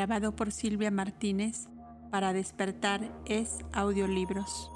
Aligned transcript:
grabado 0.00 0.34
por 0.34 0.50
Silvia 0.50 0.90
Martínez 0.90 1.68
para 2.10 2.32
despertar 2.32 3.02
es 3.26 3.58
audiolibros. 3.74 4.72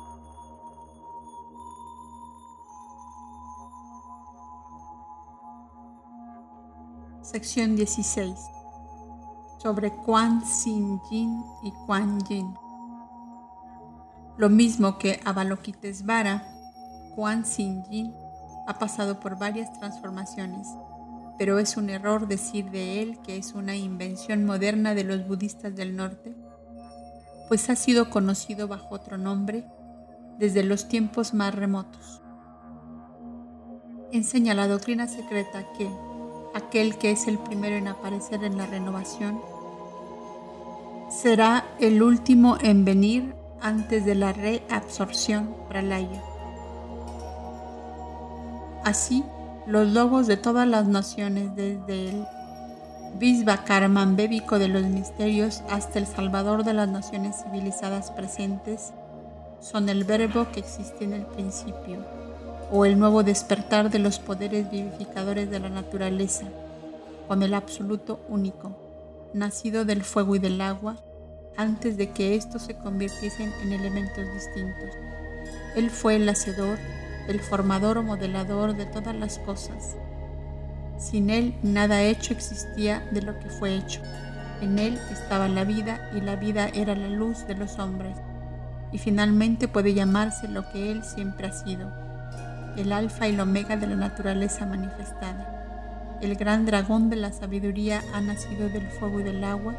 Sección 7.22 7.74
16 7.74 8.34
sobre 9.62 9.90
Quan 10.04 10.44
Sin 10.44 11.00
Yin 11.10 11.42
y 11.62 11.72
Quan 11.86 12.20
Yin. 12.28 12.54
Lo 14.36 14.50
mismo 14.50 14.98
que 14.98 15.22
Avalokitesvara, 15.24 16.46
Quan 17.16 17.46
Sin 17.46 17.82
Yin 17.84 18.12
ha 18.66 18.78
pasado 18.78 19.20
por 19.20 19.38
varias 19.38 19.72
transformaciones 19.78 20.68
pero 21.38 21.58
es 21.58 21.76
un 21.76 21.90
error 21.90 22.28
decir 22.28 22.70
de 22.70 23.02
él 23.02 23.18
que 23.24 23.36
es 23.36 23.54
una 23.54 23.76
invención 23.76 24.44
moderna 24.44 24.94
de 24.94 25.04
los 25.04 25.26
budistas 25.26 25.74
del 25.74 25.96
norte, 25.96 26.34
pues 27.48 27.68
ha 27.70 27.76
sido 27.76 28.10
conocido 28.10 28.68
bajo 28.68 28.94
otro 28.94 29.18
nombre 29.18 29.64
desde 30.38 30.64
los 30.64 30.88
tiempos 30.88 31.34
más 31.34 31.54
remotos. 31.54 32.22
Enseña 34.12 34.54
la 34.54 34.68
doctrina 34.68 35.08
secreta 35.08 35.66
que 35.76 35.90
aquel 36.54 36.98
que 36.98 37.10
es 37.10 37.26
el 37.26 37.38
primero 37.38 37.76
en 37.76 37.88
aparecer 37.88 38.44
en 38.44 38.56
la 38.56 38.66
renovación 38.66 39.40
será 41.10 41.64
el 41.80 42.02
último 42.02 42.56
en 42.60 42.84
venir 42.84 43.34
antes 43.60 44.04
de 44.04 44.14
la 44.14 44.32
reabsorción 44.32 45.54
pralaya. 45.68 46.22
Así, 48.84 49.24
los 49.66 49.88
lobos 49.92 50.26
de 50.26 50.36
todas 50.36 50.68
las 50.68 50.86
naciones, 50.86 51.54
desde 51.56 52.10
el 52.10 52.26
Visvakarman 53.18 54.16
bébico 54.16 54.58
de 54.58 54.68
los 54.68 54.82
misterios 54.82 55.62
hasta 55.70 55.98
el 55.98 56.06
Salvador 56.06 56.64
de 56.64 56.74
las 56.74 56.88
naciones 56.88 57.36
civilizadas 57.42 58.10
presentes, 58.10 58.92
son 59.60 59.88
el 59.88 60.04
verbo 60.04 60.50
que 60.52 60.60
existe 60.60 61.04
en 61.04 61.14
el 61.14 61.24
principio, 61.24 62.04
o 62.70 62.84
el 62.84 62.98
nuevo 62.98 63.22
despertar 63.22 63.90
de 63.90 64.00
los 64.00 64.18
poderes 64.18 64.70
vivificadores 64.70 65.50
de 65.50 65.60
la 65.60 65.70
naturaleza, 65.70 66.46
con 67.28 67.42
el 67.42 67.54
absoluto 67.54 68.20
único, 68.28 68.76
nacido 69.32 69.84
del 69.84 70.02
fuego 70.02 70.36
y 70.36 70.38
del 70.40 70.60
agua, 70.60 70.96
antes 71.56 71.96
de 71.96 72.10
que 72.10 72.34
estos 72.34 72.62
se 72.62 72.76
convirtiesen 72.76 73.52
en 73.62 73.72
elementos 73.72 74.24
distintos. 74.34 74.90
Él 75.76 75.88
fue 75.90 76.16
el 76.16 76.28
hacedor 76.28 76.78
el 77.28 77.40
formador 77.40 77.98
o 77.98 78.02
modelador 78.02 78.76
de 78.76 78.86
todas 78.86 79.14
las 79.14 79.38
cosas. 79.38 79.96
Sin 80.98 81.30
Él 81.30 81.54
nada 81.62 82.02
hecho 82.02 82.32
existía 82.32 83.06
de 83.12 83.22
lo 83.22 83.38
que 83.38 83.50
fue 83.50 83.74
hecho. 83.74 84.00
En 84.60 84.78
Él 84.78 84.98
estaba 85.10 85.48
la 85.48 85.64
vida 85.64 86.10
y 86.14 86.20
la 86.20 86.36
vida 86.36 86.68
era 86.68 86.94
la 86.94 87.08
luz 87.08 87.46
de 87.46 87.54
los 87.54 87.78
hombres. 87.78 88.16
Y 88.92 88.98
finalmente 88.98 89.68
puede 89.68 89.92
llamarse 89.92 90.48
lo 90.48 90.70
que 90.70 90.92
Él 90.92 91.02
siempre 91.02 91.48
ha 91.48 91.52
sido, 91.52 91.92
el 92.76 92.92
alfa 92.92 93.26
y 93.26 93.34
el 93.34 93.40
omega 93.40 93.76
de 93.76 93.88
la 93.88 93.96
naturaleza 93.96 94.66
manifestada. 94.66 96.18
El 96.20 96.36
gran 96.36 96.64
dragón 96.64 97.10
de 97.10 97.16
la 97.16 97.32
sabiduría 97.32 98.02
ha 98.14 98.20
nacido 98.20 98.68
del 98.68 98.86
fuego 98.88 99.20
y 99.20 99.24
del 99.24 99.42
agua, 99.42 99.74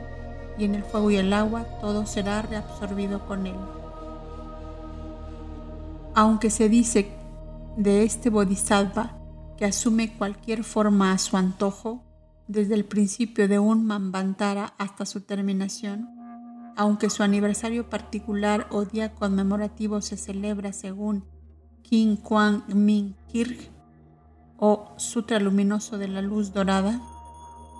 y 0.57 0.65
en 0.65 0.75
el 0.75 0.83
fuego 0.83 1.12
y 1.12 1.15
el 1.15 1.33
agua 1.33 1.65
todo 1.81 2.06
será 2.06 2.41
reabsorbido 2.41 3.25
con 3.25 3.48
Él. 3.48 3.56
Aunque 6.13 6.50
se 6.50 6.69
dice 6.69 7.12
de 7.77 8.04
este 8.04 8.30
bodhisattva 8.30 9.18
que 9.57 9.66
asume 9.66 10.16
cualquier 10.18 10.63
forma 10.63 11.12
a 11.12 11.18
su 11.18 11.38
antojo, 11.38 12.04
desde 12.48 12.75
el 12.75 12.86
principio 12.86 13.48
de 13.48 13.60
un 13.60 13.86
Manvantara 13.86 14.74
hasta 14.77 15.06
su 15.06 15.22
terminación, 15.22 16.10
aunque 16.75 17.10
su 17.10 17.24
aniversario 17.24 17.89
particular 17.89 18.68
o 18.69 18.86
día 18.86 19.16
conmemorativo 19.16 20.01
se 20.01 20.18
celebra 20.18 20.74
según 20.74 21.25
King 21.81 22.18
Kwang 22.18 22.63
Min 22.74 23.16
Kirk 23.27 23.72
o 24.57 24.94
Sutra 24.98 25.39
Luminoso 25.39 25.98
de 25.98 26.07
la 26.07 26.22
Luz 26.22 26.54
Dorada, 26.54 27.01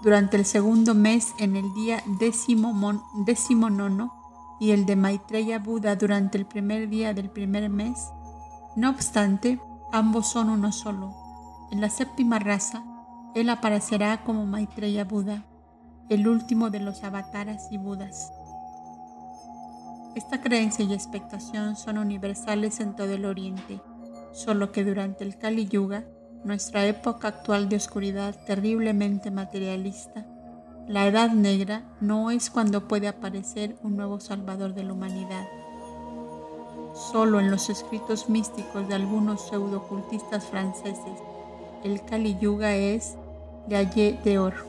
durante 0.04 0.38
el 0.38 0.46
segundo 0.46 0.94
mes 0.94 1.34
en 1.40 1.56
el 1.56 1.74
día 1.74 2.04
décimo, 2.20 3.04
décimo 3.26 3.70
nono 3.70 4.14
y 4.60 4.72
el 4.72 4.86
de 4.86 4.96
Maitreya 4.96 5.60
Buda 5.60 5.96
durante 5.96 6.38
el 6.38 6.46
primer 6.46 6.90
día 6.90 7.14
del 7.14 7.30
primer 7.30 7.70
mes. 7.70 8.10
No 8.76 8.90
obstante, 8.90 9.60
Ambos 9.96 10.28
son 10.28 10.50
uno 10.50 10.74
solo. 10.74 11.16
En 11.72 11.80
la 11.80 11.90
séptima 11.90 12.38
raza, 12.38 12.84
él 13.34 13.50
aparecerá 13.50 14.26
como 14.26 14.46
Maitreya 14.46 15.06
Buda, 15.06 15.46
el 16.10 16.28
último 16.28 16.70
de 16.70 16.82
los 16.82 17.06
avataras 17.06 17.70
y 17.72 17.78
budas. 17.78 18.34
Esta 20.14 20.42
creencia 20.42 20.84
y 20.84 20.94
expectación 20.94 21.78
son 21.78 21.98
universales 21.98 22.82
en 22.82 22.94
todo 22.98 23.14
el 23.14 23.24
Oriente, 23.24 23.80
solo 24.34 24.74
que 24.74 24.84
durante 24.84 25.24
el 25.24 25.38
Kali 25.38 25.66
Yuga, 25.66 26.04
nuestra 26.44 26.86
época 26.86 27.30
actual 27.30 27.70
de 27.70 27.78
oscuridad 27.78 28.36
terriblemente 28.46 29.32
materialista, 29.32 30.26
la 30.90 31.08
edad 31.08 31.30
negra 31.30 31.86
no 32.02 32.32
es 32.32 32.50
cuando 32.50 32.90
puede 32.90 33.08
aparecer 33.08 33.78
un 33.82 33.96
nuevo 33.96 34.20
salvador 34.20 34.74
de 34.74 34.84
la 34.84 34.92
humanidad 34.92 35.48
Solo 36.96 37.42
en 37.42 37.52
los 37.52 37.70
escritos 37.70 38.30
místicos 38.30 38.88
de 38.88 38.96
algunos 38.96 39.42
pseudo-ocultistas 39.42 40.46
franceses, 40.46 41.20
el 41.84 42.02
Kali 42.06 42.38
Yuga 42.40 42.74
es 42.74 43.16
Ayer 43.70 44.24
de 44.24 44.40
Oro. 44.40 44.64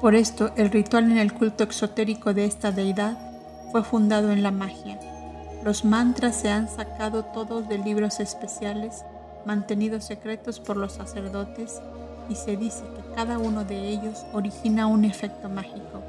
Por 0.00 0.16
esto, 0.16 0.50
el 0.56 0.72
ritual 0.72 1.12
en 1.12 1.18
el 1.18 1.32
culto 1.32 1.62
exotérico 1.62 2.34
de 2.34 2.46
esta 2.46 2.72
deidad 2.72 3.16
fue 3.70 3.84
fundado 3.84 4.32
en 4.32 4.42
la 4.42 4.50
magia. 4.50 4.98
Los 5.62 5.84
mantras 5.84 6.34
se 6.34 6.50
han 6.50 6.68
sacado 6.68 7.26
todos 7.26 7.68
de 7.68 7.78
libros 7.78 8.18
especiales 8.18 9.04
mantenidos 9.46 10.04
secretos 10.04 10.58
por 10.58 10.76
los 10.76 10.94
sacerdotes 10.94 11.80
y 12.28 12.34
se 12.34 12.56
dice 12.56 12.82
que 12.96 13.14
cada 13.14 13.38
uno 13.38 13.64
de 13.64 13.88
ellos 13.88 14.26
origina 14.32 14.88
un 14.88 15.04
efecto 15.04 15.48
mágico, 15.48 16.02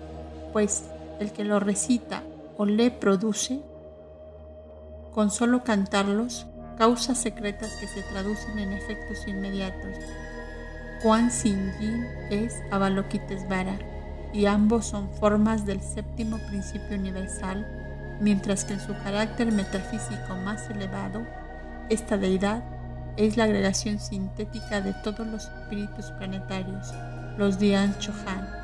pues 0.51 0.85
el 1.23 1.31
que 1.31 1.43
lo 1.43 1.59
recita 1.59 2.21
o 2.57 2.65
le 2.65 2.91
produce, 2.91 3.61
con 5.13 5.31
solo 5.31 5.63
cantarlos, 5.63 6.45
causas 6.77 7.17
secretas 7.17 7.71
que 7.79 7.87
se 7.87 8.01
traducen 8.03 8.59
en 8.59 8.73
efectos 8.73 9.27
inmediatos. 9.27 9.97
Juan 11.01 11.31
Sin 11.31 11.71
es 12.29 12.61
Avalokitesvara 12.71 13.77
y 14.33 14.45
ambos 14.45 14.85
son 14.85 15.09
formas 15.13 15.65
del 15.65 15.81
séptimo 15.81 16.37
principio 16.49 16.97
universal, 16.97 17.65
mientras 18.19 18.65
que 18.65 18.73
en 18.73 18.79
su 18.79 18.93
carácter 19.03 19.51
metafísico 19.51 20.35
más 20.43 20.69
elevado, 20.69 21.25
esta 21.89 22.17
deidad 22.17 22.63
es 23.17 23.37
la 23.37 23.43
agregación 23.43 23.99
sintética 23.99 24.81
de 24.81 24.93
todos 25.03 25.27
los 25.27 25.43
espíritus 25.43 26.11
planetarios, 26.11 26.91
los 27.37 27.59
Dian 27.59 27.97
Chohan 27.99 28.62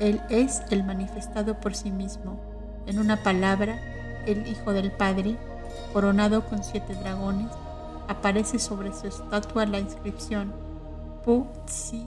él 0.00 0.20
es 0.30 0.62
el 0.70 0.82
manifestado 0.82 1.60
por 1.60 1.76
sí 1.76 1.90
mismo. 1.90 2.40
En 2.86 2.98
una 2.98 3.22
palabra, 3.22 3.78
el 4.26 4.46
Hijo 4.48 4.72
del 4.72 4.90
Padre, 4.90 5.36
coronado 5.92 6.46
con 6.48 6.64
siete 6.64 6.94
dragones, 6.94 7.52
aparece 8.08 8.58
sobre 8.58 8.92
su 8.92 9.06
estatua 9.06 9.66
la 9.66 9.78
inscripción 9.78 10.52
Pu 11.24 11.46
Tsi 11.66 12.06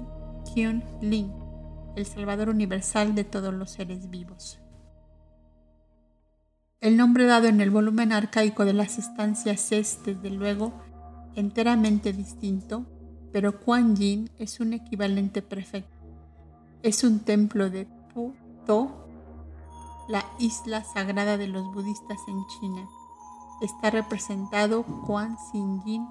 Kyun 0.54 0.84
Lin, 1.02 1.32
el 1.96 2.06
Salvador 2.06 2.50
universal 2.50 3.16
de 3.16 3.24
todos 3.24 3.54
los 3.54 3.70
seres 3.70 4.10
vivos. 4.10 4.60
El 6.82 6.98
nombre 6.98 7.26
dado 7.26 7.48
en 7.48 7.62
el 7.62 7.70
volumen 7.70 8.12
arcaico 8.12 8.66
de 8.66 8.74
las 8.74 8.98
estancias 8.98 9.72
es, 9.72 10.00
desde 10.04 10.32
luego, 10.32 10.74
enteramente 11.36 12.12
distinto, 12.12 12.86
pero 13.32 13.60
Kuan 13.62 13.96
Yin 13.96 14.30
es 14.38 14.60
un 14.60 14.74
equivalente 14.74 15.42
perfecto 15.42 15.93
es 16.84 17.06
un 17.06 17.22
templo 17.22 17.70
de 17.70 17.88
Pu-To, 18.14 18.92
la 20.10 20.26
isla 20.38 20.84
sagrada 20.84 21.38
de 21.38 21.48
los 21.48 21.64
budistas 21.74 22.20
en 22.28 22.46
China. 22.60 22.88
Está 23.62 23.90
representado 23.90 24.84
Kuan 24.84 25.38
Xin 25.52 26.06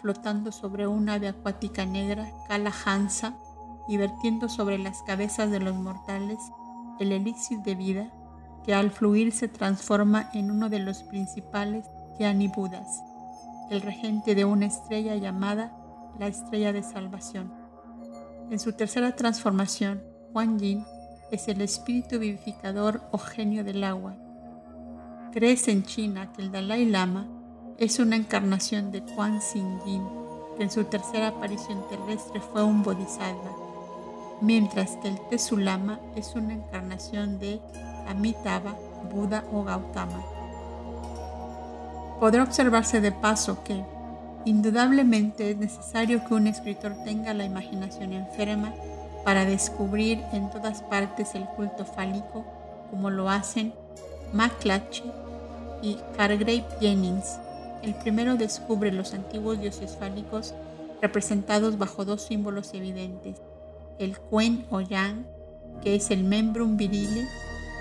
flotando 0.00 0.52
sobre 0.52 0.86
una 0.86 1.14
ave 1.14 1.28
acuática 1.28 1.86
negra, 1.86 2.30
Kala 2.46 2.72
Hansa, 2.84 3.38
y 3.88 3.96
vertiendo 3.96 4.50
sobre 4.50 4.78
las 4.78 5.02
cabezas 5.02 5.50
de 5.50 5.60
los 5.60 5.74
mortales 5.74 6.38
el 7.00 7.12
elixir 7.12 7.60
de 7.60 7.74
vida 7.74 8.12
que 8.64 8.74
al 8.74 8.90
fluir 8.90 9.32
se 9.32 9.48
transforma 9.48 10.28
en 10.34 10.50
uno 10.50 10.68
de 10.68 10.80
los 10.80 11.02
principales 11.04 11.86
Yani 12.20 12.48
Budas, 12.48 13.02
el 13.70 13.80
regente 13.80 14.34
de 14.34 14.44
una 14.44 14.66
estrella 14.66 15.16
llamada 15.16 15.74
la 16.18 16.26
estrella 16.26 16.72
de 16.72 16.82
salvación. 16.82 17.50
En 18.50 18.58
su 18.58 18.72
tercera 18.72 19.16
transformación, 19.16 20.02
Juan 20.32 20.58
Yin 20.58 20.84
es 21.30 21.48
el 21.48 21.60
espíritu 21.62 22.18
vivificador 22.18 23.00
o 23.12 23.18
genio 23.18 23.64
del 23.64 23.82
agua. 23.82 24.14
Crees 25.32 25.68
en 25.68 25.84
China 25.84 26.32
que 26.32 26.42
el 26.42 26.52
Dalai 26.52 26.84
Lama 26.84 27.26
es 27.78 27.98
una 27.98 28.16
encarnación 28.16 28.90
de 28.92 29.02
Quan 29.02 29.40
Xin 29.40 29.80
Yin, 29.84 30.02
que 30.56 30.64
en 30.64 30.70
su 30.70 30.84
tercera 30.84 31.28
aparición 31.28 31.82
terrestre 31.88 32.40
fue 32.40 32.62
un 32.62 32.82
bodhisattva, 32.82 33.56
mientras 34.40 34.96
que 34.96 35.08
el 35.08 35.18
Tesulama 35.30 35.98
es 36.14 36.34
una 36.34 36.54
encarnación 36.54 37.38
de 37.38 37.60
Amitabha, 38.06 38.74
Buda 39.10 39.44
o 39.52 39.64
Gautama. 39.64 40.22
Podrá 42.20 42.42
observarse 42.42 43.00
de 43.00 43.12
paso 43.12 43.62
que, 43.64 43.82
indudablemente, 44.44 45.52
es 45.52 45.56
necesario 45.56 46.24
que 46.26 46.34
un 46.34 46.48
escritor 46.48 46.94
tenga 47.04 47.32
la 47.32 47.44
imaginación 47.44 48.12
enferma 48.12 48.74
para 49.28 49.44
descubrir 49.44 50.24
en 50.32 50.48
todas 50.48 50.80
partes 50.80 51.34
el 51.34 51.44
culto 51.44 51.84
fálico, 51.84 52.46
como 52.90 53.10
lo 53.10 53.28
hacen 53.28 53.74
McClatchy 54.32 55.02
y 55.82 55.98
Hargrave 56.16 56.64
Jennings. 56.80 57.38
El 57.82 57.94
primero 57.96 58.36
descubre 58.36 58.90
los 58.90 59.12
antiguos 59.12 59.60
dioses 59.60 59.94
fálicos 60.00 60.54
representados 61.02 61.76
bajo 61.76 62.06
dos 62.06 62.22
símbolos 62.22 62.72
evidentes, 62.72 63.36
el 63.98 64.18
Quen 64.18 64.64
o 64.70 64.80
Yang, 64.80 65.26
que 65.82 65.96
es 65.96 66.10
el 66.10 66.24
membrum 66.24 66.78
virile, 66.78 67.28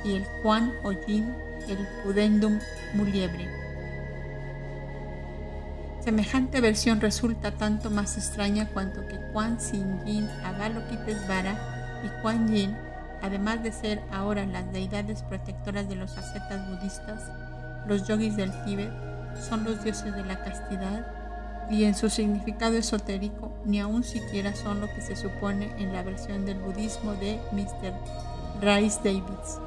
y 0.03 0.15
el 0.15 0.25
Quan 0.43 0.73
o 0.83 0.91
Yin, 0.91 1.33
el 1.69 1.77
pudendum 2.03 2.59
muliebre. 2.93 3.66
Semejante 6.07 6.61
versión 6.61 7.01
resulta 7.01 7.51
tanto 7.51 7.91
más 7.91 8.15
extraña 8.15 8.69
cuanto 8.69 9.05
que 9.07 9.19
Quan 9.33 9.59
Sin 9.59 10.05
Yin 10.05 10.25
Avalokitesvara 10.45 11.99
y 12.01 12.21
Quan 12.21 12.47
Yin, 12.47 12.77
además 13.21 13.61
de 13.61 13.73
ser 13.73 14.01
ahora 14.09 14.45
las 14.45 14.71
deidades 14.71 15.21
protectoras 15.23 15.89
de 15.89 15.97
los 15.97 16.17
ascetas 16.17 16.65
budistas, 16.69 17.29
los 17.87 18.07
yogis 18.07 18.37
del 18.37 18.53
Tíbet, 18.63 18.89
son 19.49 19.65
los 19.65 19.83
dioses 19.83 20.15
de 20.15 20.23
la 20.23 20.41
castidad 20.45 21.05
y 21.69 21.83
en 21.83 21.93
su 21.93 22.09
significado 22.09 22.77
esotérico 22.77 23.51
ni 23.65 23.81
aun 23.81 24.05
siquiera 24.05 24.55
son 24.55 24.79
lo 24.79 24.87
que 24.87 25.01
se 25.01 25.17
supone 25.17 25.73
en 25.77 25.91
la 25.91 26.03
versión 26.03 26.45
del 26.45 26.59
budismo 26.59 27.15
de 27.15 27.37
Mr. 27.51 27.91
Rice 28.61 29.01
Davids. 29.03 29.59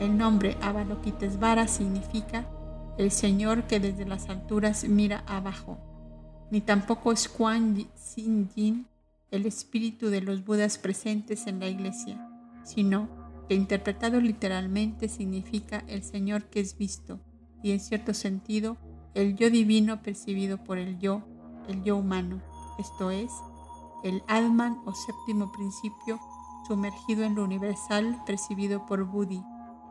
El 0.00 0.16
nombre 0.16 0.56
Avalokitesvara 0.62 1.68
significa 1.68 2.46
el 2.98 3.12
Señor 3.12 3.68
que 3.68 3.78
desde 3.78 4.04
las 4.04 4.28
alturas 4.28 4.84
mira 4.88 5.22
abajo, 5.26 5.78
ni 6.50 6.60
tampoco 6.60 7.12
es 7.12 7.28
Kuan 7.28 7.86
Sin 7.94 8.48
Yin, 8.50 8.86
el 9.30 9.46
espíritu 9.46 10.08
de 10.08 10.20
los 10.20 10.44
Budas 10.44 10.78
presentes 10.78 11.46
en 11.46 11.60
la 11.60 11.68
iglesia, 11.68 12.28
sino 12.64 13.08
que 13.48 13.54
interpretado 13.54 14.20
literalmente 14.20 15.08
significa 15.08 15.84
el 15.86 16.02
Señor 16.02 16.44
que 16.44 16.60
es 16.60 16.76
visto, 16.76 17.20
y 17.62 17.70
en 17.70 17.80
cierto 17.80 18.14
sentido 18.14 18.76
el 19.14 19.36
yo 19.36 19.48
divino 19.48 20.02
percibido 20.02 20.62
por 20.64 20.78
el 20.78 20.98
yo, 20.98 21.22
el 21.68 21.84
yo 21.84 21.96
humano, 21.96 22.42
esto 22.78 23.12
es, 23.12 23.30
el 24.02 24.22
Atman 24.26 24.78
o 24.86 24.92
séptimo 24.92 25.52
principio 25.52 26.18
sumergido 26.66 27.24
en 27.24 27.36
lo 27.36 27.44
universal 27.44 28.22
percibido 28.26 28.86
por 28.86 29.04
Buddhi, 29.04 29.42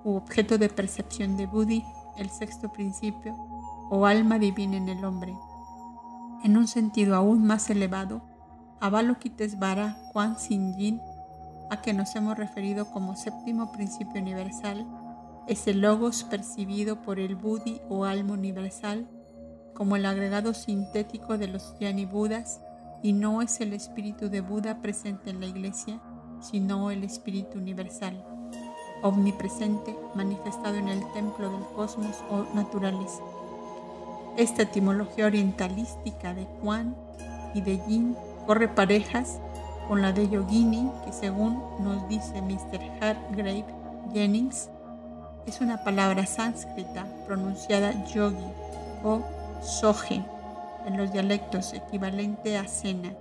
u 0.04 0.16
objeto 0.16 0.58
de 0.58 0.70
percepción 0.70 1.38
de 1.38 1.46
Buddhi, 1.46 1.84
el 2.18 2.30
sexto 2.30 2.72
principio, 2.72 3.36
o 3.90 4.06
alma 4.06 4.40
divina 4.40 4.78
en 4.78 4.90
el 4.90 5.06
hombre. 5.06 5.36
En 6.44 6.58
un 6.58 6.68
sentido 6.68 7.16
aún 7.16 7.46
más 7.46 7.70
elevado, 7.70 8.22
Avalokitesvara 8.80 9.98
Kwan 10.12 10.38
Sin 10.38 11.02
a 11.70 11.82
que 11.82 11.94
nos 11.94 12.16
hemos 12.16 12.38
referido 12.38 12.92
como 12.92 13.16
séptimo 13.16 13.72
principio 13.72 14.22
universal, 14.22 14.86
es 15.48 15.68
el 15.68 15.82
logos 15.82 16.24
percibido 16.24 17.02
por 17.02 17.20
el 17.20 17.36
Buddhi 17.36 17.82
o 17.90 18.06
alma 18.06 18.34
universal 18.34 19.08
como 19.78 19.96
el 19.96 20.08
agregado 20.08 20.56
sintético 20.56 21.38
de 21.38 21.48
los 21.48 21.76
Yani 21.80 22.06
Budas 22.06 22.62
y 23.04 23.14
no 23.14 23.44
es 23.44 23.62
el 23.62 23.74
espíritu 23.74 24.28
de 24.28 24.42
Buda 24.42 24.82
presente 24.82 25.30
en 25.30 25.40
la 25.40 25.46
iglesia, 25.46 26.02
sino 26.42 26.90
el 26.90 27.04
espíritu 27.04 27.60
universal, 27.60 28.26
omnipresente, 29.02 29.96
manifestado 30.16 30.76
en 30.76 30.90
el 30.90 31.06
templo 31.14 31.50
del 31.50 31.64
cosmos 31.76 32.18
o 32.30 32.46
naturaleza. 32.56 33.22
Esta 34.38 34.64
etimología 34.64 35.26
orientalística 35.26 36.34
de 36.34 36.46
Juan 36.62 36.96
y 37.54 37.62
de 37.62 37.80
Yin 37.88 38.16
corre 38.46 38.68
parejas 38.68 39.40
con 39.88 40.02
la 40.02 40.12
de 40.12 40.30
Yogini, 40.30 40.92
que 41.06 41.14
según 41.14 41.62
nos 41.80 42.08
dice 42.10 42.42
Mr. 42.42 42.80
Hargrave 43.02 43.66
Jennings, 44.14 44.70
es 45.46 45.62
una 45.62 45.84
palabra 45.84 46.26
sánscrita 46.26 47.08
pronunciada 47.26 48.06
yogi 48.06 48.46
o 49.04 49.22
soje 49.62 50.22
en 50.86 50.98
los 50.98 51.12
dialectos 51.14 51.74
equivalente 51.74 52.58
a 52.58 52.68
cena 52.68 53.14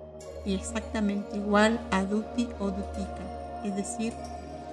y 0.45 0.54
exactamente 0.54 1.37
igual 1.37 1.80
a 1.90 2.02
duti 2.02 2.49
o 2.59 2.71
dutika, 2.71 3.62
es 3.64 3.75
decir, 3.76 4.12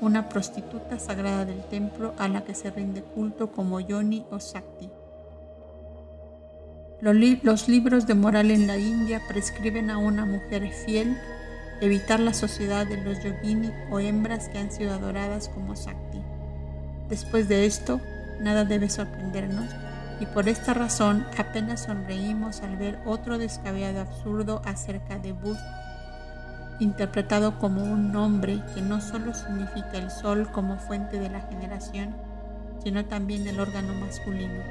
una 0.01 0.29
prostituta 0.29 0.99
sagrada 0.99 1.45
del 1.45 1.63
templo 1.65 2.13
a 2.17 2.27
la 2.27 2.43
que 2.43 2.55
se 2.55 2.71
rinde 2.71 3.03
culto 3.03 3.51
como 3.51 3.79
yoni 3.79 4.25
o 4.31 4.39
sakti. 4.39 4.89
Los 7.01 7.67
libros 7.67 8.07
de 8.07 8.13
moral 8.13 8.49
en 8.49 8.65
la 8.65 8.77
India 8.77 9.21
prescriben 9.27 9.89
a 9.89 9.97
una 9.97 10.25
mujer 10.25 10.71
fiel 10.71 11.17
evitar 11.81 12.19
la 12.19 12.33
sociedad 12.33 12.87
de 12.87 13.03
los 13.03 13.21
yogini 13.21 13.71
o 13.91 13.99
hembras 13.99 14.47
que 14.47 14.59
han 14.59 14.71
sido 14.71 14.93
adoradas 14.93 15.49
como 15.49 15.75
sakti. 15.75 16.21
Después 17.09 17.49
de 17.49 17.65
esto, 17.65 17.99
nada 18.39 18.63
debe 18.63 18.89
sorprendernos 18.89 19.69
y 20.19 20.25
por 20.27 20.47
esta 20.47 20.73
razón 20.73 21.25
apenas 21.37 21.83
sonreímos 21.83 22.61
al 22.61 22.77
ver 22.77 22.99
otro 23.05 23.37
descabellado 23.37 23.99
absurdo 23.99 24.61
acerca 24.63 25.19
de 25.19 25.33
Bud, 25.33 25.57
interpretado 26.79 27.59
como 27.59 27.83
un 27.83 28.11
nombre 28.11 28.61
que 28.73 28.81
no 28.81 29.01
solo 29.01 29.33
significa 29.33 29.93
el 29.93 30.09
sol 30.09 30.49
como 30.51 30.77
fuente 30.77 31.19
de 31.19 31.29
la 31.29 31.41
generación, 31.41 32.15
sino 32.83 33.05
también 33.05 33.47
el 33.47 33.59
órgano 33.59 33.93
masculino. 33.93 34.63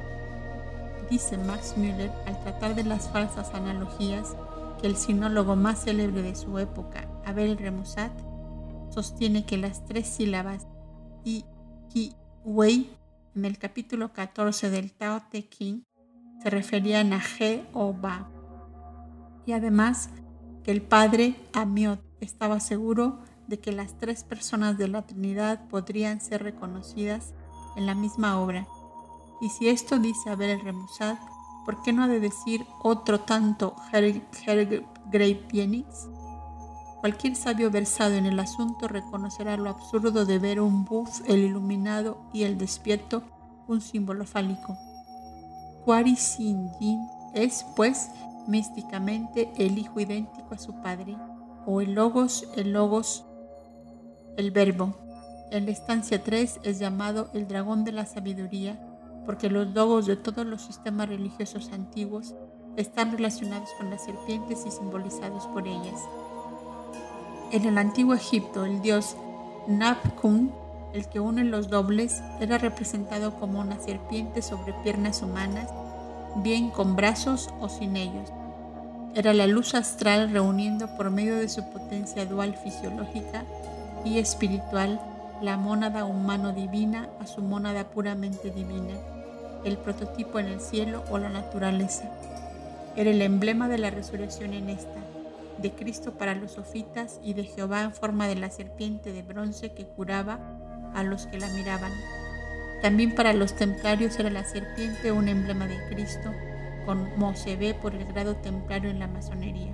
Dice 1.11 1.37
Max 1.39 1.75
Müller 1.77 2.11
al 2.27 2.41
tratar 2.41 2.75
de 2.75 2.85
las 2.85 3.09
falsas 3.09 3.55
analogías 3.55 4.37
que 4.81 4.87
el 4.87 4.97
sinólogo 4.97 5.57
más 5.57 5.85
célebre 5.85 6.23
de 6.23 6.35
su 6.35 6.59
época, 6.59 7.07
Abel 7.25 7.57
Remusat, 7.57 8.13
sostiene 8.91 9.47
que 9.47 9.57
las 9.57 9.85
tres 9.85 10.07
sílabas 10.07 10.67
i, 11.25 11.45
ki, 11.89 12.15
wei 12.45 12.91
en 13.35 13.45
el 13.45 13.59
capítulo 13.59 14.13
14 14.13 14.71
del 14.71 14.93
Tao 14.93 15.23
Te 15.31 15.49
Ching 15.49 15.87
se 16.43 16.51
referían 16.51 17.13
a 17.13 17.21
Ge 17.21 17.65
o 17.73 17.95
Ba. 17.95 18.29
Y 19.47 19.53
además 19.53 20.11
que 20.65 20.71
el 20.71 20.83
padre 20.83 21.37
Amiot 21.53 22.01
estaba 22.21 22.61
seguro 22.61 23.19
de 23.47 23.59
que 23.59 23.73
las 23.73 23.99
tres 23.99 24.25
personas 24.25 24.79
de 24.79 24.89
la 24.89 25.03
Trinidad 25.03 25.69
podrían 25.69 26.21
ser 26.21 26.43
reconocidas 26.43 27.35
en 27.77 27.87
la 27.87 27.95
misma 27.95 28.41
obra. 28.41 28.67
Y 29.41 29.49
si 29.51 29.69
esto 29.69 29.99
dice 29.99 30.31
Abel 30.31 30.51
el 30.51 30.61
Remusat, 30.61 31.19
¿por 31.65 31.83
qué 31.83 31.93
no 31.93 32.05
ha 32.05 32.09
de 32.09 32.21
decir 32.21 32.65
otro 32.83 33.21
tanto 33.21 33.75
Grave 33.91 35.35
Pienix? 35.49 36.09
Cualquier 37.01 37.35
sabio 37.35 37.69
versado 37.71 38.15
en 38.15 38.27
el 38.27 38.39
asunto 38.39 38.87
reconocerá 38.87 39.57
lo 39.57 39.71
absurdo 39.71 40.25
de 40.25 40.39
ver 40.39 40.61
un 40.61 40.85
buf, 40.85 41.21
el 41.27 41.41
iluminado 41.41 42.23
y 42.33 42.45
el 42.45 42.57
despierto, 42.59 43.25
un 43.67 43.81
símbolo 43.81 44.25
fálico. 44.25 44.79
Kwari 45.85 46.15
Sin 46.15 46.71
Yin 46.79 47.01
es, 47.35 47.67
pues, 47.75 48.09
místicamente 48.47 49.51
el 49.57 49.79
hijo 49.79 50.01
idéntico 50.01 50.55
a 50.55 50.59
su 50.59 50.81
padre, 50.81 51.17
o 51.67 51.81
el 51.81 51.95
logos, 51.95 52.49
el 52.57 52.73
logos, 52.73 53.25
el 54.37 54.51
verbo. 54.51 54.97
En 55.51 55.67
la 55.67 55.73
estancia 55.73 56.23
3 56.23 56.61
es 56.65 56.79
llamado 56.79 57.29
el 57.35 57.47
dragón 57.47 57.85
de 57.85 57.93
la 57.93 58.07
sabiduría, 58.07 58.81
porque 59.27 59.51
los 59.51 59.69
logos 59.69 60.07
de 60.07 60.17
todos 60.17 60.47
los 60.47 60.63
sistemas 60.63 61.09
religiosos 61.09 61.73
antiguos 61.73 62.35
están 62.77 63.13
relacionados 63.13 63.69
con 63.79 63.91
las 63.91 64.05
serpientes 64.05 64.65
y 64.67 64.71
simbolizados 64.71 65.47
por 65.49 65.69
ellas. 65.69 66.01
En 67.53 67.67
el 67.67 67.77
antiguo 67.77 68.15
Egipto, 68.15 68.65
el 68.65 68.81
dios 68.81 69.17
Nabkun, 69.69 70.53
el 70.95 71.09
que 71.09 71.21
une 71.21 71.45
los 71.45 71.69
dobles, 71.69 72.23
era 72.41 72.59
representado 72.59 73.39
como 73.39 73.61
una 73.61 73.79
serpiente 73.79 74.43
sobre 74.43 74.73
piernas 74.83 75.23
humanas, 75.23 75.71
bien 76.37 76.71
con 76.71 76.97
brazos 76.97 77.51
o 77.61 77.69
sin 77.69 77.97
ellos. 77.97 78.31
Era 79.15 79.35
la 79.35 79.47
luz 79.47 79.75
astral 79.75 80.31
reuniendo 80.31 80.97
por 80.97 81.11
medio 81.11 81.37
de 81.37 81.49
su 81.49 81.69
potencia 81.71 82.25
dual 82.25 82.55
fisiológica 82.57 83.45
y 84.05 84.19
espiritual 84.19 85.01
la 85.43 85.57
mónada 85.57 86.05
humano 86.05 86.53
divina 86.53 87.09
a 87.21 87.27
su 87.27 87.43
mónada 87.43 87.85
puramente 87.91 88.51
divina, 88.51 88.95
el 89.65 89.77
prototipo 89.77 90.39
en 90.39 90.47
el 90.47 90.61
cielo 90.61 91.05
o 91.11 91.19
la 91.19 91.29
naturaleza. 91.29 92.05
Era 92.97 93.11
el 93.11 93.21
emblema 93.23 93.69
de 93.69 93.79
la 93.79 93.91
resurrección 93.91 94.55
en 94.55 94.71
esta 94.71 95.01
de 95.59 95.73
Cristo 95.73 96.13
para 96.13 96.35
los 96.35 96.53
sofitas 96.53 97.21
y 97.23 97.35
de 97.35 97.45
Jehová 97.45 97.83
en 97.83 97.93
forma 97.93 98.27
de 98.27 98.37
la 98.37 98.51
serpiente 98.51 99.13
de 99.13 99.23
bronce 99.23 99.73
que 99.73 99.87
curaba 99.87 100.39
a 100.95 101.03
los 101.03 101.27
que 101.27 101.39
la 101.39 101.49
miraban. 101.49 101.93
También 102.83 103.15
para 103.15 103.33
los 103.33 103.55
templarios 103.55 104.19
era 104.19 104.29
la 104.29 104.45
serpiente 104.45 105.13
un 105.13 105.29
emblema 105.29 105.69
de 105.69 105.79
Cristo, 105.89 106.33
como 106.85 107.37
se 107.37 107.55
ve 107.55 107.75
por 107.75 107.95
el 107.95 108.05
grado 108.07 108.35
templario 108.35 108.91
en 108.91 108.99
la 108.99 109.07
masonería. 109.07 109.73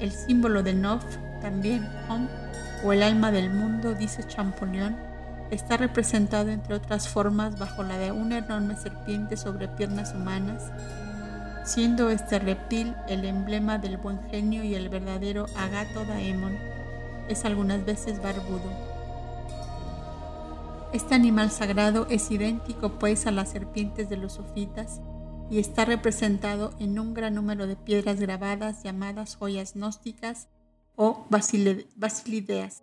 El 0.00 0.10
símbolo 0.10 0.62
de 0.62 0.72
Nof, 0.72 1.04
también 1.42 1.86
Hom, 2.08 2.26
o 2.82 2.94
el 2.94 3.02
alma 3.02 3.30
del 3.30 3.50
mundo, 3.50 3.94
dice 3.94 4.24
Champollion, 4.24 4.96
está 5.50 5.76
representado 5.76 6.48
entre 6.48 6.74
otras 6.74 7.08
formas 7.08 7.58
bajo 7.58 7.82
la 7.82 7.98
de 7.98 8.10
una 8.10 8.38
enorme 8.38 8.76
serpiente 8.76 9.36
sobre 9.36 9.68
piernas 9.68 10.14
humanas, 10.14 10.72
siendo 11.64 12.08
este 12.08 12.38
reptil 12.38 12.94
el 13.08 13.26
emblema 13.26 13.76
del 13.76 13.98
buen 13.98 14.22
genio 14.30 14.64
y 14.64 14.74
el 14.74 14.88
verdadero 14.88 15.44
Agato 15.58 16.06
Daemon, 16.06 16.56
es 17.28 17.44
algunas 17.44 17.84
veces 17.84 18.22
barbudo. 18.22 18.97
Este 20.92 21.14
animal 21.14 21.50
sagrado 21.50 22.06
es 22.08 22.30
idéntico 22.30 22.98
pues 22.98 23.26
a 23.26 23.30
las 23.30 23.50
serpientes 23.50 24.08
de 24.08 24.16
los 24.16 24.34
sofitas 24.34 25.02
y 25.50 25.58
está 25.58 25.84
representado 25.84 26.72
en 26.78 26.98
un 26.98 27.12
gran 27.12 27.34
número 27.34 27.66
de 27.66 27.76
piedras 27.76 28.18
grabadas 28.20 28.82
llamadas 28.82 29.36
joyas 29.36 29.74
gnósticas 29.74 30.48
o 30.96 31.26
basilideas. 31.30 32.82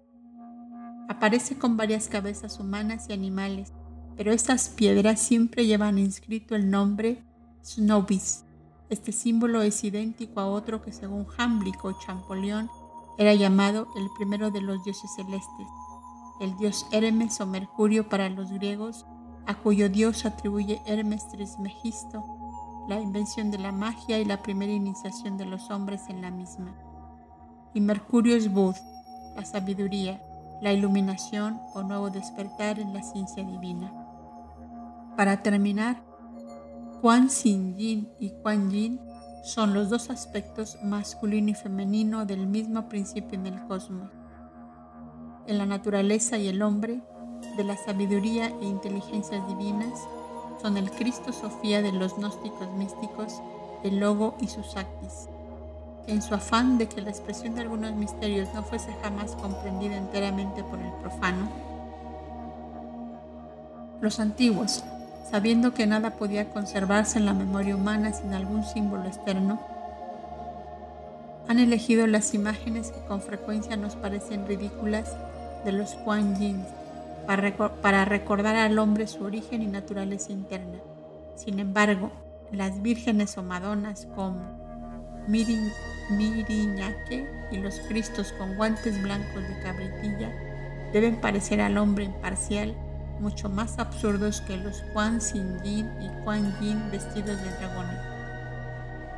Aparece 1.09 1.57
con 1.57 1.77
varias 1.77 2.07
cabezas 2.07 2.59
humanas 2.59 3.07
y 3.09 3.13
animales, 3.13 3.73
pero 4.15 4.31
estas 4.31 4.69
piedras 4.69 5.19
siempre 5.19 5.65
llevan 5.65 5.97
inscrito 5.97 6.55
el 6.55 6.69
nombre 6.69 7.23
Snobis. 7.63 8.43
Este 8.89 9.11
símbolo 9.11 9.63
es 9.63 9.83
idéntico 9.83 10.39
a 10.39 10.47
otro 10.47 10.83
que 10.83 10.91
según 10.91 11.25
Jámblico 11.25 11.87
o 11.87 11.99
Champollion 11.99 12.69
era 13.17 13.33
llamado 13.33 13.87
el 13.95 14.07
primero 14.15 14.51
de 14.51 14.61
los 14.61 14.83
dioses 14.83 15.09
celestes, 15.15 15.67
el 16.39 16.55
dios 16.57 16.85
Hermes 16.91 17.39
o 17.41 17.45
Mercurio 17.45 18.09
para 18.09 18.29
los 18.29 18.51
griegos, 18.51 19.05
a 19.45 19.55
cuyo 19.55 19.89
dios 19.89 20.25
atribuye 20.25 20.81
Hermes 20.85 21.27
Trismegisto 21.29 22.23
la 22.87 22.99
invención 22.99 23.51
de 23.51 23.57
la 23.57 23.71
magia 23.71 24.19
y 24.19 24.25
la 24.25 24.41
primera 24.41 24.71
iniciación 24.71 25.37
de 25.37 25.45
los 25.45 25.71
hombres 25.71 26.03
en 26.09 26.21
la 26.21 26.31
misma. 26.31 26.75
Y 27.73 27.81
Mercurio 27.81 28.35
es 28.35 28.51
Bud, 28.51 28.75
la 29.35 29.43
sabiduría, 29.43 30.21
la 30.61 30.71
iluminación 30.71 31.59
o 31.73 31.83
nuevo 31.83 32.09
despertar 32.09 32.79
en 32.79 32.93
la 32.93 33.03
ciencia 33.03 33.43
divina. 33.43 33.91
Para 35.17 35.41
terminar, 35.41 36.01
Quan 37.01 37.29
Xin 37.29 37.75
Yin 37.75 38.09
y 38.19 38.29
Quan 38.41 38.69
Yin 38.69 38.99
son 39.43 39.73
los 39.73 39.89
dos 39.89 40.09
aspectos 40.09 40.77
masculino 40.83 41.51
y 41.51 41.53
femenino 41.55 42.25
del 42.25 42.47
mismo 42.47 42.87
principio 42.87 43.37
en 43.37 43.47
el 43.47 43.67
cosmos. 43.67 44.09
En 45.47 45.59
la 45.59 45.67
naturaleza 45.67 46.39
y 46.39 46.47
el 46.47 46.63
hombre, 46.63 47.01
de 47.55 47.63
la 47.63 47.77
sabiduría 47.77 48.47
e 48.47 48.65
inteligencias 48.65 49.47
divinas, 49.47 49.99
son 50.59 50.75
el 50.75 50.89
Cristo 50.89 51.31
Sofía 51.31 51.83
de 51.83 51.91
los 51.91 52.17
gnósticos 52.17 52.71
místicos, 52.71 53.41
el 53.83 53.99
Logo 53.99 54.35
y 54.41 54.47
sus 54.47 54.75
actis. 54.75 55.29
En 56.07 56.23
su 56.23 56.33
afán 56.33 56.79
de 56.79 56.87
que 56.87 57.01
la 57.01 57.11
expresión 57.11 57.53
de 57.53 57.61
algunos 57.61 57.93
misterios 57.93 58.49
no 58.55 58.63
fuese 58.63 58.91
jamás 59.03 59.35
comprendida 59.35 59.95
enteramente 59.97 60.63
por 60.63 60.79
el 60.79 60.91
profano, 60.93 61.47
los 64.01 64.19
antiguos, 64.19 64.83
sabiendo 65.29 65.75
que 65.75 65.85
nada 65.85 66.11
podía 66.11 66.49
conservarse 66.49 67.19
en 67.19 67.25
la 67.25 67.33
memoria 67.33 67.75
humana 67.75 68.13
sin 68.13 68.33
algún 68.33 68.63
símbolo 68.63 69.05
externo, 69.05 69.59
han 71.47 71.59
elegido 71.59 72.07
las 72.07 72.33
imágenes 72.33 72.91
que 72.91 73.05
con 73.05 73.21
frecuencia 73.21 73.77
nos 73.77 73.95
parecen 73.95 74.47
ridículas 74.47 75.15
de 75.65 75.71
los 75.71 75.95
Kuan 75.95 76.39
Yin 76.39 76.63
para, 77.25 78.05
recordar 78.05 78.55
al 78.55 78.77
hombre 78.77 79.07
su 79.07 79.23
origen 79.23 79.63
y 79.63 79.67
naturaleza 79.67 80.31
interna. 80.31 80.77
Sin 81.35 81.59
embargo, 81.59 82.11
las 82.51 82.81
vírgenes 82.81 83.37
o 83.37 83.43
madonas 83.43 84.07
como 84.15 84.39
Miriñaque 85.27 87.27
y 87.51 87.57
los 87.57 87.79
cristos 87.87 88.31
con 88.33 88.55
guantes 88.55 89.01
blancos 89.01 89.41
de 89.41 89.59
cabritilla 89.63 90.31
deben 90.93 91.19
parecer 91.19 91.61
al 91.61 91.77
hombre 91.77 92.05
imparcial 92.05 92.75
mucho 93.19 93.49
más 93.49 93.79
absurdos 93.79 94.41
que 94.41 94.57
los 94.57 94.83
Quan 94.93 95.19
Sin 95.19 95.61
Yin 95.63 95.89
y 95.99 96.09
Quan 96.23 96.53
Yin 96.61 96.79
vestidos 96.91 97.41
de 97.41 97.49
dragones. 97.57 97.99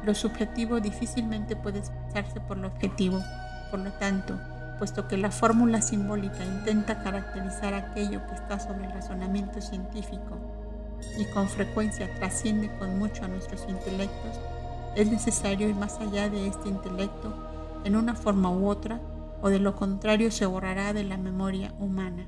Lo 0.05 0.15
subjetivo 0.15 0.79
difícilmente 0.79 1.57
puede 1.57 1.79
expresarse 1.79 2.39
por 2.39 2.57
lo 2.57 2.67
objetivo, 2.67 3.21
por 3.69 3.79
lo 3.79 3.91
tanto, 3.93 4.39
puesto 4.77 5.07
que 5.07 5.17
la 5.17 5.31
fórmula 5.31 5.81
simbólica 5.81 6.43
intenta 6.45 7.01
caracterizar 7.01 7.73
aquello 7.73 8.25
que 8.27 8.35
está 8.35 8.59
sobre 8.59 8.85
el 8.85 8.93
razonamiento 8.93 9.61
científico 9.61 10.37
y 11.17 11.25
con 11.25 11.47
frecuencia 11.47 12.13
trasciende 12.15 12.69
con 12.77 12.97
mucho 12.97 13.25
a 13.25 13.27
nuestros 13.27 13.65
intelectos, 13.67 14.39
es 14.95 15.11
necesario 15.11 15.67
ir 15.69 15.75
más 15.75 15.99
allá 15.99 16.29
de 16.29 16.47
este 16.47 16.69
intelecto 16.69 17.33
en 17.83 17.95
una 17.95 18.15
forma 18.15 18.49
u 18.49 18.67
otra, 18.67 18.99
o 19.41 19.49
de 19.49 19.59
lo 19.59 19.75
contrario 19.75 20.31
se 20.31 20.45
borrará 20.45 20.93
de 20.93 21.03
la 21.03 21.17
memoria 21.17 21.73
humana. 21.79 22.27